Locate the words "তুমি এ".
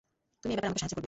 0.41-0.55